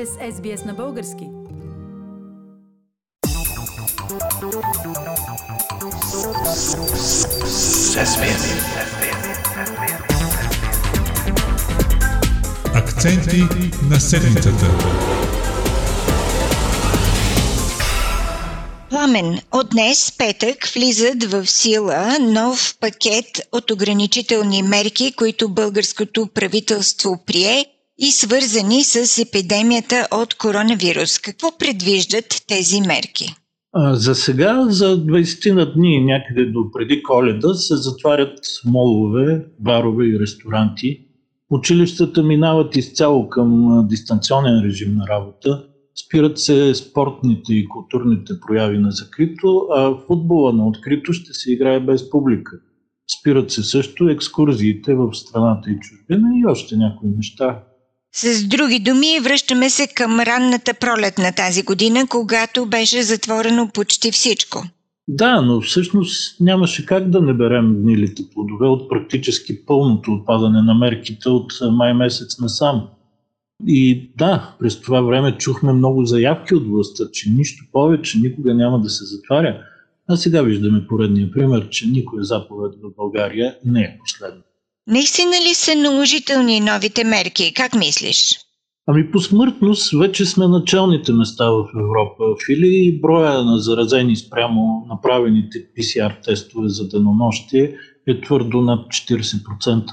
[0.00, 1.24] сте с SBS на български.
[12.74, 13.42] Акценти
[13.90, 14.66] на седмицата.
[18.90, 27.18] Пламен, от днес, петък, влизат в сила нов пакет от ограничителни мерки, които българското правителство
[27.26, 27.66] прие
[28.00, 31.18] и свързани с епидемията от коронавирус.
[31.18, 33.34] Какво предвиждат тези мерки?
[33.92, 40.20] За сега, за 20 на дни, някъде до преди коледа, се затварят молове, барове и
[40.20, 41.00] ресторанти.
[41.50, 45.64] Училищата минават изцяло към дистанционен режим на работа.
[46.06, 51.80] Спират се спортните и културните прояви на закрито, а футбола на открито ще се играе
[51.80, 52.56] без публика.
[53.20, 57.62] Спират се също екскурзиите в страната и чужбина и още някои неща.
[58.12, 64.12] С други думи, връщаме се към ранната пролет на тази година, когато беше затворено почти
[64.12, 64.62] всичко.
[65.08, 70.74] Да, но всъщност нямаше как да не берем гнилите плодове от практически пълното отпадане на
[70.74, 72.88] мерките от май месец насам.
[73.66, 78.80] И да, през това време чухме много заявки от властта, че нищо повече никога няма
[78.80, 79.62] да се затваря.
[80.08, 84.42] А сега виждаме поредния пример, че никоя заповед в България не е последна.
[84.90, 87.52] Наистина ли са наложителни новите мерки?
[87.56, 88.38] Как мислиш?
[88.86, 92.24] Ами по смъртност вече сме началните места в Европа.
[92.46, 97.74] Фили броя на заразени спрямо направените PCR тестове за денонощие
[98.08, 99.90] е твърдо над 40%.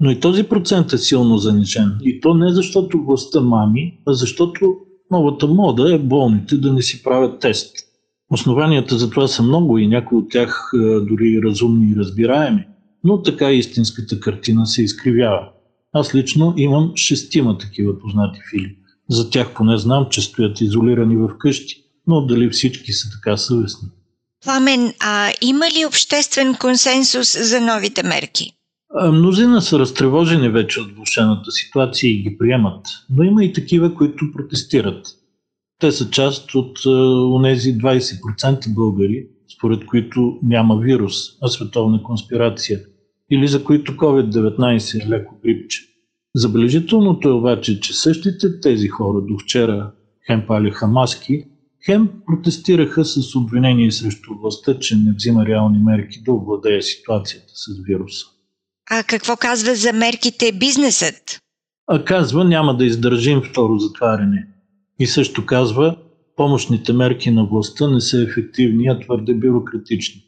[0.00, 1.98] Но и този процент е силно занижен.
[2.02, 4.76] И то не защото властта мами, а защото
[5.10, 7.76] новата мода е болните да не си правят тест.
[8.30, 10.70] Основанията за това са много и някои от тях
[11.08, 12.66] дори разумни и разбираеми
[13.04, 15.48] но така истинската картина се изкривява.
[15.92, 18.76] Аз лично имам шестима такива познати фили.
[19.08, 23.88] За тях поне знам, че стоят изолирани в къщи, но дали всички са така съвестни.
[24.44, 28.52] Пламен, а има ли обществен консенсус за новите мерки?
[29.12, 34.32] Мнозина са разтревожени вече от влушената ситуация и ги приемат, но има и такива, които
[34.32, 35.06] протестират.
[35.80, 36.86] Те са част от
[37.34, 42.80] онези 20% българи, според които няма вирус, а световна конспирация,
[43.30, 45.86] или за които COVID-19 е леко грипче.
[46.36, 49.92] Забележителното е обаче, че същите тези хора до вчера
[50.26, 51.44] хем палиха маски,
[51.86, 57.66] хем протестираха с обвинение срещу властта, че не взима реални мерки да овладее ситуацията с
[57.86, 58.26] вируса.
[58.90, 61.38] А какво казва за мерките бизнесът?
[61.86, 64.46] А казва няма да издържим второ затваряне.
[64.98, 65.96] И също казва
[66.36, 70.22] помощните мерки на властта не са ефективни, а твърде бюрократични.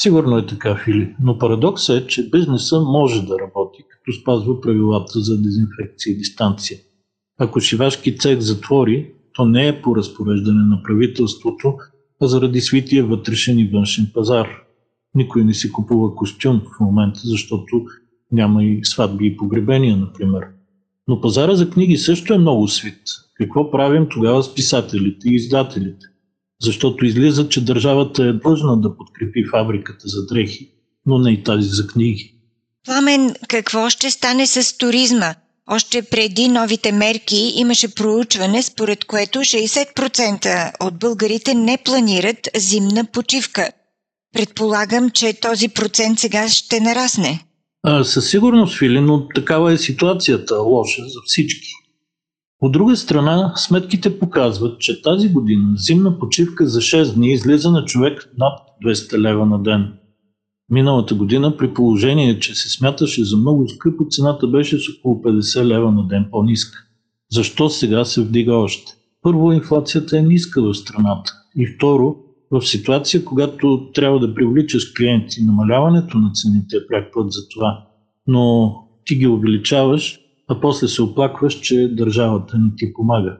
[0.00, 5.20] Сигурно е така, Фили, но парадоксът е, че бизнеса може да работи, като спазва правилата
[5.20, 6.78] за дезинфекция и дистанция.
[7.38, 11.74] Ако шивашки цех затвори, то не е по разпореждане на правителството,
[12.20, 14.48] а заради свития вътрешен и външен пазар.
[15.14, 17.84] Никой не си купува костюм в момента, защото
[18.32, 20.44] няма и сватби и погребения, например.
[21.08, 23.02] Но пазара за книги също е много свит.
[23.34, 26.06] Какво правим тогава с писателите и издателите?
[26.62, 30.70] Защото излиза, че държавата е длъжна да подкрепи фабриката за дрехи,
[31.06, 32.34] но не и тази за книги.
[32.86, 35.34] Пламен, какво ще стане с туризма?
[35.70, 43.70] Още преди новите мерки имаше проучване, според което 60% от българите не планират зимна почивка.
[44.34, 47.44] Предполагам, че този процент сега ще нарасне.
[47.82, 51.68] А, със сигурност, Фили, но такава е ситуацията, лоша за всички.
[52.60, 57.84] От друга страна, сметките показват, че тази година зимна почивка за 6 дни излиза на
[57.84, 59.92] човек над 200 лева на ден.
[60.70, 65.64] Миналата година, при положение, че се смяташе за много скъпо, цената беше с около 50
[65.64, 66.78] лева на ден по-ниска.
[67.32, 68.92] Защо сега се вдига още?
[69.22, 71.32] Първо, инфлацията е ниска в страната.
[71.56, 72.16] И второ,
[72.50, 77.86] в ситуация, когато трябва да привличаш клиенти, намаляването на цените е пряк път за това.
[78.26, 83.36] Но ти ги увеличаваш, а после се оплакваш, че държавата не ти помага.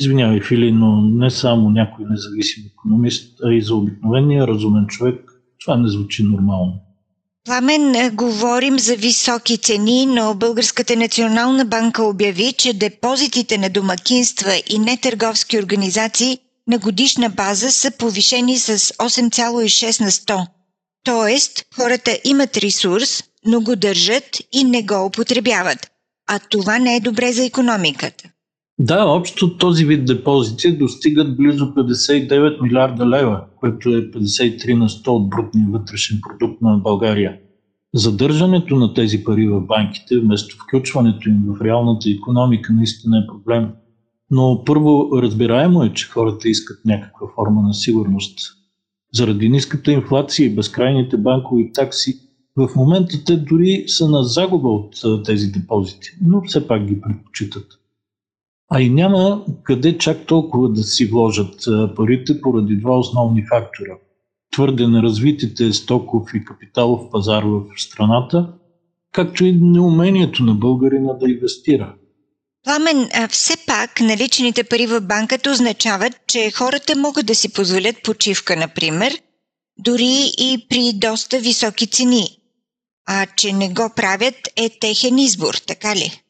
[0.00, 5.32] Извинявай, Фили, но не само някой независим економист, а и за обикновения разумен човек
[5.64, 6.72] това не звучи нормално.
[7.44, 14.62] Пламен, е, говорим за високи цени, но Българската национална банка обяви, че депозитите на домакинства
[14.70, 20.46] и нетърговски организации на годишна база са повишени с 8,6 на 100.
[21.04, 25.91] Тоест, хората имат ресурс, но го държат и не го употребяват
[26.34, 28.24] а това не е добре за економиката.
[28.78, 35.08] Да, общо този вид депозити достигат близо 59 милиарда лева, което е 53 на 100
[35.08, 37.36] от брутния вътрешен продукт на България.
[37.94, 43.68] Задържането на тези пари в банките, вместо включването им в реалната економика, наистина е проблем.
[44.30, 48.38] Но първо разбираемо е, че хората искат някаква форма на сигурност.
[49.14, 52.20] Заради ниската инфлация и безкрайните банкови такси,
[52.56, 54.94] в момента те дори са на загуба от
[55.24, 57.66] тези депозити, но все пак ги предпочитат.
[58.70, 61.64] А и няма къде чак толкова да си вложат
[61.96, 63.92] парите поради два основни фактора.
[64.52, 68.52] Твърде неразвитите стоков и капиталов пазар в страната,
[69.12, 71.94] както и неумението на българина да инвестира.
[72.64, 78.56] Пламен, все пак наличните пари в банката означават, че хората могат да си позволят почивка,
[78.56, 79.18] например,
[79.78, 82.38] дори и при доста високи цени.
[83.06, 86.22] А че не го правят е техен избор, така ли?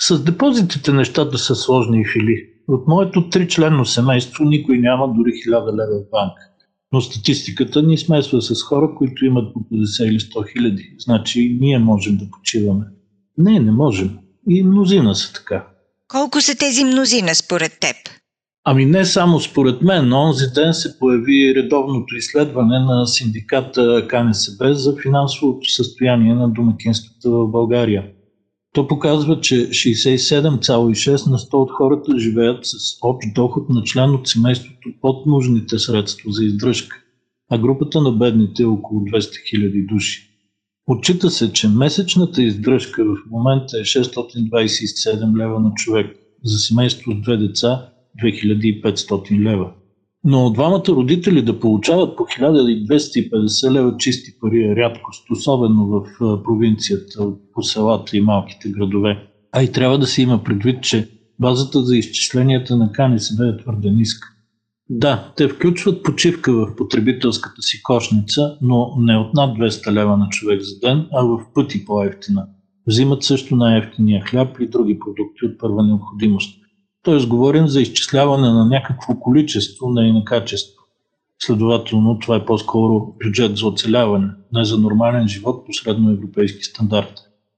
[0.00, 2.48] С депозитите нещата са сложни и фили.
[2.68, 6.48] От моето тричленно семейство никой няма дори 1000 лева в банка.
[6.92, 10.94] Но статистиката ни смесва с хора, които имат по 50 или 100 хиляди.
[10.98, 12.84] Значи ние можем да почиваме.
[13.38, 14.18] Не, не можем.
[14.48, 15.66] И мнозина са така.
[16.08, 17.96] Колко са тези мнозина според теб?
[18.64, 24.74] Ами не само според мен, но онзи ден се появи редовното изследване на синдиката КНСБ
[24.74, 28.04] за финансовото състояние на домакинствата в България.
[28.74, 34.28] То показва, че 67,6 на 100 от хората живеят с общ доход на член от
[34.28, 36.96] семейството под нужните средства за издръжка,
[37.50, 39.20] а групата на бедните е около 200
[39.54, 40.28] 000 души.
[40.86, 47.20] Отчита се, че месечната издръжка в момента е 627 лева на човек, за семейство с
[47.20, 49.72] две деца 2500 лева.
[50.24, 56.04] Но двамата родители да получават по 1250 лева чисти пари е рядкост, особено в
[56.42, 59.28] провинцията, по селата и малките градове.
[59.52, 61.08] А и трябва да се има предвид, че
[61.40, 64.28] базата за изчисленията на КНСБ е твърде ниска.
[64.90, 70.28] Да, те включват почивка в потребителската си кошница, но не от над 200 лева на
[70.28, 72.46] човек за ден, а в пъти по-ефтина.
[72.86, 76.61] Взимат също най-ефтиния хляб и други продукти от първа необходимост.
[77.02, 80.82] Тоест говорим за изчисляване на някакво количество, не и на качество.
[81.38, 87.12] Следователно, това е по-скоро бюджет за оцеляване, не за нормален живот по средноевропейски стандарт.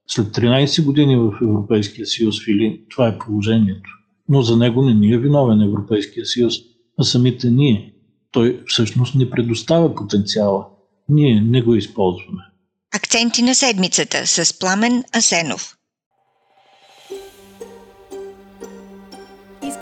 [0.06, 3.91] След 13 години в Европейския съюз, Фили, това е положението.
[4.29, 6.55] Но за него не ни е виновен Европейския съюз,
[6.99, 7.94] а самите ние.
[8.31, 10.67] Той всъщност ни предоставя потенциала.
[11.08, 12.43] Ние не го използваме.
[12.96, 15.76] Акценти на седмицата с Пламен Асенов.